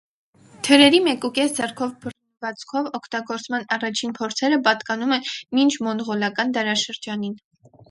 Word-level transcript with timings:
Թրերի 0.67 1.01
«մեկուկես 1.07 1.53
ձեռքով» 1.57 1.91
բռնվածքով 2.05 2.89
օգտագործման 3.01 3.69
առաջին 3.77 4.17
փորձերը 4.21 4.61
պատկանում 4.71 5.15
են 5.21 5.31
մինչմոնղոլական 5.61 6.59
դարաշրջանին։ 6.59 7.41